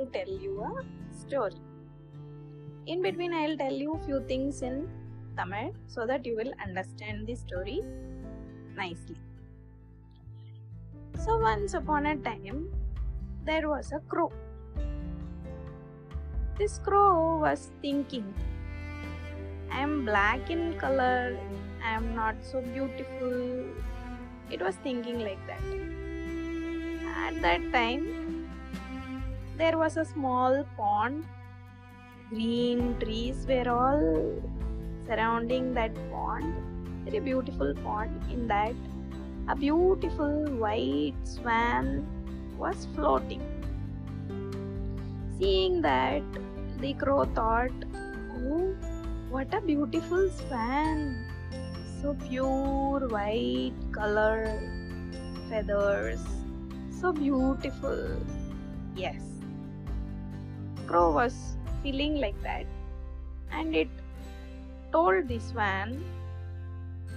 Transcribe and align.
to 0.00 0.06
tell 0.16 0.32
you 0.44 0.54
a 0.64 0.84
story. 1.14 1.60
In 2.86 3.02
between, 3.02 3.32
I'll 3.34 3.56
tell 3.56 3.72
you 3.72 3.94
a 3.94 4.04
few 4.04 4.20
things 4.26 4.62
in 4.62 4.76
Tamil 5.36 5.72
so 5.86 6.06
that 6.06 6.24
you 6.24 6.36
will 6.36 6.52
understand 6.66 7.26
the 7.26 7.34
story 7.34 7.82
nicely. 8.76 9.16
So, 11.24 11.38
once 11.38 11.74
upon 11.74 12.06
a 12.06 12.16
time, 12.16 12.70
there 13.44 13.68
was 13.68 13.92
a 13.92 14.00
crow. 14.14 14.32
This 16.58 16.78
crow 16.78 17.38
was 17.38 17.70
thinking, 17.82 18.32
I 19.70 19.80
am 19.80 20.04
black 20.04 20.50
in 20.50 20.78
color, 20.78 21.38
I 21.84 21.90
am 21.90 22.14
not 22.14 22.36
so 22.42 22.62
beautiful. 22.62 23.66
It 24.50 24.60
was 24.60 24.76
thinking 24.76 25.20
like 25.20 25.46
that. 25.46 25.62
At 27.28 27.40
that 27.42 27.72
time, 27.72 28.29
there 29.60 29.76
was 29.76 29.98
a 29.98 30.04
small 30.06 30.64
pond. 30.74 31.24
Green 32.30 32.98
trees 32.98 33.44
were 33.46 33.68
all 33.68 34.04
surrounding 35.06 35.74
that 35.74 35.94
pond. 36.10 36.54
Very 37.04 37.20
beautiful 37.20 37.74
pond. 37.84 38.22
In 38.32 38.46
that, 38.48 38.74
a 39.48 39.54
beautiful 39.54 40.46
white 40.62 41.20
swan 41.24 42.06
was 42.56 42.86
floating. 42.94 43.42
Seeing 45.38 45.82
that, 45.82 46.22
the 46.78 46.94
crow 46.94 47.24
thought, 47.26 47.84
Oh, 48.40 48.74
what 49.28 49.52
a 49.52 49.60
beautiful 49.60 50.30
swan! 50.30 51.26
So 52.00 52.16
pure 52.28 53.06
white 53.08 53.76
color, 53.92 54.58
feathers, 55.50 56.24
so 56.98 57.12
beautiful. 57.12 58.16
Yes, 58.96 59.20
crow 60.90 61.12
was 61.14 61.34
feeling 61.82 62.16
like 62.20 62.38
that, 62.42 62.66
and 63.52 63.76
it 63.76 63.88
told 64.92 65.28
the 65.28 65.38
swan, 65.38 66.04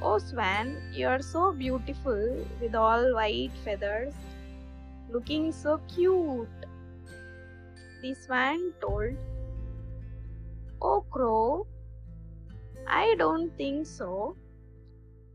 Oh, 0.00 0.18
swan, 0.18 0.76
you 0.92 1.08
are 1.08 1.20
so 1.20 1.52
beautiful 1.52 2.46
with 2.60 2.76
all 2.76 3.14
white 3.14 3.56
feathers, 3.64 4.14
looking 5.10 5.50
so 5.50 5.80
cute. 5.92 6.66
The 8.02 8.14
swan 8.14 8.72
told, 8.80 9.16
Oh, 10.80 11.00
crow, 11.10 11.66
I 12.86 13.16
don't 13.18 13.50
think 13.56 13.86
so. 13.86 14.36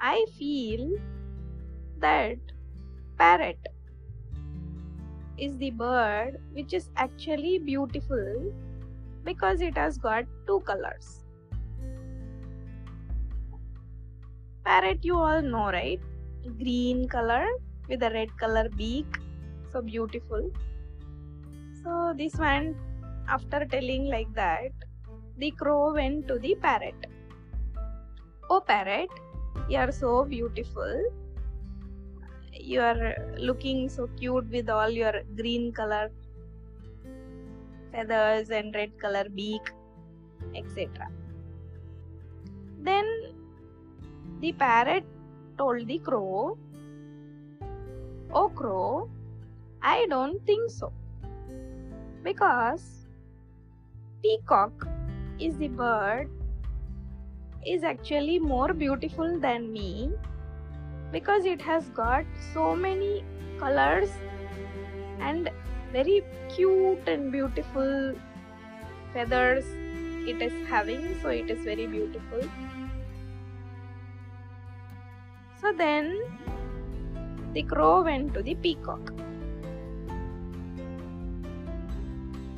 I 0.00 0.26
feel 0.36 0.98
that 2.00 2.38
parrot 3.18 3.58
is 5.38 5.56
the 5.58 5.70
bird 5.70 6.38
which 6.52 6.72
is 6.72 6.90
actually 6.96 7.58
beautiful 7.58 8.52
because 9.24 9.60
it 9.60 9.76
has 9.76 9.98
got 9.98 10.24
two 10.46 10.60
colors. 10.60 11.24
Parrot, 14.64 15.04
you 15.04 15.16
all 15.16 15.42
know, 15.42 15.66
right? 15.66 16.00
Green 16.58 17.08
color 17.08 17.46
with 17.88 18.02
a 18.02 18.10
red 18.10 18.36
color 18.38 18.68
beak, 18.76 19.06
so 19.72 19.82
beautiful. 19.82 20.50
So, 21.82 22.14
this 22.16 22.34
one, 22.34 22.74
after 23.28 23.64
telling 23.64 24.06
like 24.06 24.32
that, 24.34 24.72
the 25.38 25.50
crow 25.52 25.92
went 25.92 26.26
to 26.28 26.38
the 26.38 26.54
parrot. 26.56 26.94
Oh, 28.48 28.60
parrot, 28.60 29.08
you 29.68 29.78
are 29.78 29.92
so 29.92 30.24
beautiful. 30.24 31.04
You 32.60 32.80
are 32.80 33.14
looking 33.38 33.88
so 33.88 34.08
cute 34.18 34.50
with 34.50 34.68
all 34.68 34.90
your 34.90 35.12
green 35.36 35.72
color 35.72 36.10
feathers 37.92 38.50
and 38.50 38.74
red 38.74 38.98
color 38.98 39.24
beak, 39.34 39.62
etc. 40.54 41.08
Then 42.80 43.06
the 44.40 44.52
parrot 44.52 45.04
told 45.58 45.86
the 45.86 45.98
crow, 45.98 46.58
Oh, 48.32 48.48
crow, 48.48 49.08
I 49.82 50.06
don't 50.08 50.44
think 50.44 50.70
so. 50.70 50.92
Because 52.22 53.06
peacock 54.22 54.88
is 55.38 55.56
the 55.56 55.68
bird 55.68 56.28
is 57.64 57.82
actually 57.82 58.38
more 58.38 58.72
beautiful 58.72 59.38
than 59.38 59.72
me 59.72 60.12
because 61.12 61.44
it 61.44 61.60
has 61.60 61.84
got 61.90 62.24
so 62.52 62.74
many 62.74 63.24
colors 63.58 64.10
and 65.20 65.50
very 65.92 66.22
cute 66.54 67.08
and 67.08 67.32
beautiful 67.32 68.14
feathers 69.12 69.64
it 70.26 70.42
is 70.42 70.52
having 70.68 71.02
so 71.22 71.28
it 71.28 71.50
is 71.50 71.60
very 71.64 71.86
beautiful. 71.86 72.40
So 75.60 75.72
then 75.72 76.20
the 77.54 77.62
crow 77.62 78.02
went 78.02 78.34
to 78.34 78.42
the 78.42 78.54
peacock. 78.56 79.12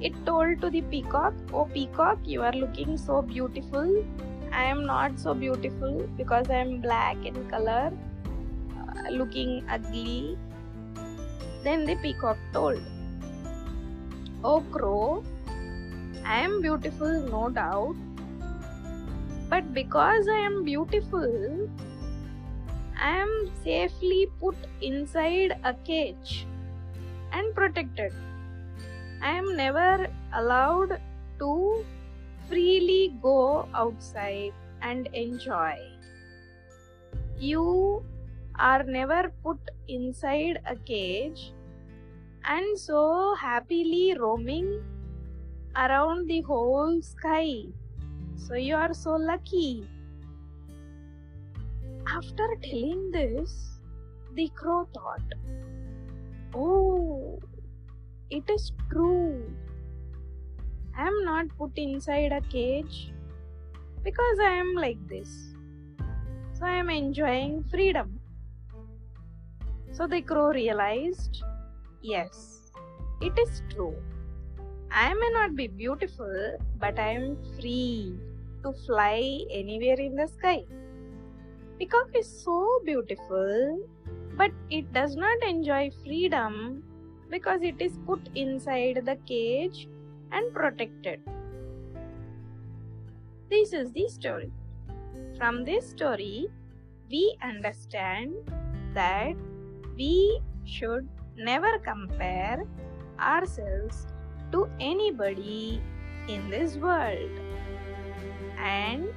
It 0.00 0.14
told 0.24 0.62
to 0.62 0.70
the 0.70 0.80
peacock 0.80 1.34
oh 1.52 1.66
peacock 1.66 2.18
you 2.24 2.42
are 2.42 2.52
looking 2.52 2.96
so 2.96 3.20
beautiful. 3.22 4.04
I 4.52 4.64
am 4.64 4.84
not 4.86 5.20
so 5.20 5.34
beautiful 5.34 6.08
because 6.16 6.50
I 6.50 6.56
am 6.56 6.80
black 6.80 7.24
in 7.24 7.48
color, 7.50 7.92
looking 9.10 9.64
ugly. 9.68 10.38
Then 11.64 11.84
the 11.84 11.96
peacock 11.96 12.38
told, 12.52 12.80
Oh 14.42 14.62
crow, 14.72 15.22
I 16.24 16.40
am 16.40 16.62
beautiful, 16.62 17.20
no 17.28 17.50
doubt, 17.50 17.96
but 19.48 19.74
because 19.74 20.28
I 20.28 20.38
am 20.38 20.64
beautiful, 20.64 21.68
I 22.98 23.18
am 23.18 23.50
safely 23.64 24.28
put 24.38 24.56
inside 24.80 25.58
a 25.64 25.74
cage 25.74 26.46
and 27.32 27.54
protected. 27.54 28.12
I 29.22 29.32
am 29.32 29.56
never 29.56 30.06
allowed 30.32 31.00
to 31.38 31.84
freely 32.48 33.14
go 33.22 33.68
outside 33.74 34.52
and 34.82 35.06
enjoy. 35.12 35.78
You 37.38 38.04
are 38.60 38.82
never 38.82 39.32
put 39.42 39.58
inside 39.88 40.60
a 40.66 40.76
cage 40.76 41.52
and 42.44 42.78
so 42.78 43.34
happily 43.40 44.14
roaming 44.18 44.82
around 45.76 46.28
the 46.28 46.40
whole 46.42 47.00
sky. 47.00 47.64
So 48.36 48.54
you 48.54 48.74
are 48.74 48.92
so 48.92 49.12
lucky. 49.12 49.88
After 52.06 52.46
telling 52.62 53.10
this, 53.12 53.78
the 54.34 54.48
crow 54.54 54.88
thought, 54.94 55.34
Oh, 56.54 57.38
it 58.30 58.48
is 58.50 58.72
true. 58.90 59.42
I 60.98 61.06
am 61.06 61.24
not 61.24 61.46
put 61.56 61.76
inside 61.76 62.32
a 62.32 62.40
cage 62.40 63.12
because 64.02 64.38
I 64.40 64.50
am 64.54 64.74
like 64.74 64.98
this. 65.08 65.54
So 66.52 66.66
I 66.66 66.74
am 66.76 66.90
enjoying 66.90 67.64
freedom. 67.70 68.19
So 69.92 70.06
the 70.06 70.22
crow 70.22 70.50
realized, 70.50 71.42
yes, 72.02 72.72
it 73.20 73.38
is 73.38 73.62
true. 73.70 73.96
I 74.90 75.12
may 75.14 75.30
not 75.32 75.54
be 75.54 75.68
beautiful, 75.68 76.56
but 76.78 76.98
I 76.98 77.12
am 77.12 77.36
free 77.58 78.14
to 78.62 78.72
fly 78.86 79.40
anywhere 79.50 80.00
in 80.00 80.16
the 80.16 80.26
sky. 80.26 80.64
Peacock 81.78 82.08
is 82.14 82.28
so 82.28 82.80
beautiful, 82.84 83.80
but 84.36 84.52
it 84.70 84.92
does 84.92 85.16
not 85.16 85.42
enjoy 85.42 85.90
freedom 86.04 86.82
because 87.30 87.62
it 87.62 87.80
is 87.80 87.98
put 88.06 88.20
inside 88.34 89.02
the 89.04 89.16
cage 89.26 89.88
and 90.32 90.52
protected. 90.52 91.20
This 93.48 93.72
is 93.72 93.92
the 93.92 94.08
story. 94.08 94.52
From 95.36 95.64
this 95.64 95.88
story, 95.88 96.48
we 97.10 97.36
understand 97.42 98.34
that 98.94 99.34
we 99.96 100.40
should 100.64 101.08
never 101.36 101.78
compare 101.78 102.64
ourselves 103.18 104.06
to 104.52 104.68
anybody 104.80 105.80
in 106.28 106.50
this 106.50 106.76
world. 106.76 107.30
And 108.58 109.08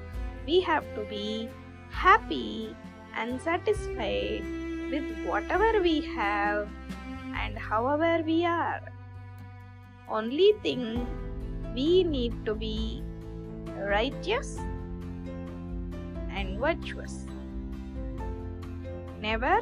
we 0.45 0.61
have 0.61 0.83
to 0.95 1.05
be 1.09 1.49
happy 1.89 2.75
and 3.15 3.41
satisfied 3.41 4.43
with 4.91 5.25
whatever 5.25 5.81
we 5.81 6.01
have 6.15 6.67
and 7.35 7.57
however 7.57 8.23
we 8.23 8.45
are. 8.45 8.81
Only 10.09 10.53
thing 10.61 11.07
we 11.73 12.03
need 12.03 12.45
to 12.45 12.53
be 12.55 13.03
righteous 13.77 14.59
and 16.29 16.59
virtuous. 16.59 17.25
Never 19.19 19.61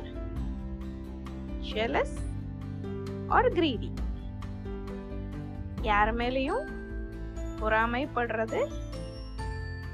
jealous 1.74 2.16
or 3.28 3.50
greedy 3.52 3.90
யார் 5.82 6.12
மேலேயும் 6.16 6.66
பொறாமைப்படுறது 7.62 8.62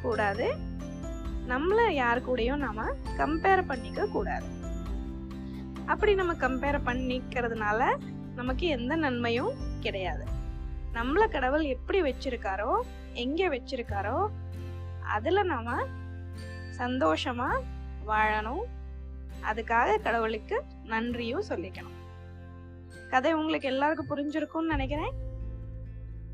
கூடாது. 0.02 0.48
நம்மளை 1.48 1.86
யார் 1.90 2.26
கூடயும் 2.28 2.64
நம்ம 2.66 2.86
compare 3.18 3.62
பண்ணிக்க 3.66 4.08
கூடாது. 4.16 4.48
அப்படி 5.86 6.14
நம்ம 6.16 6.34
கம்பேர் 6.34 6.78
பண்ணிக்கிறதுனால 6.86 7.82
நமக்கு 8.36 8.68
எந்த 8.68 8.96
நன்மையும் 8.96 9.54
கிடையாது. 9.80 10.26
நம்மளை 10.94 11.28
கடவுள் 11.28 11.66
எப்படி 11.76 12.02
வச்சிருக்காரோ 12.02 12.72
எங்கே 13.26 13.48
வச்சிருக்காரோ 13.48 14.18
அதில் 15.16 15.50
நாம் 15.54 15.92
சந்தோஷமாக 16.82 17.64
வாழணும். 18.08 18.66
அதுக்காக 19.50 20.02
கடவுளுக்கு 20.02 20.58
நன்றியும் 20.88 21.44
சொல்லிக்கணும். 21.50 21.96
கதை 23.10 23.34
உங்களுக்கு 23.34 23.68
எல்லாருக்கும் 23.68 24.10
புரிஞ்சிருக்கும்னு 24.10 24.74
நினைக்கிறேன். 24.74 25.14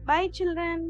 பை 0.05 0.31
சில்ட்ரன் 0.39 0.85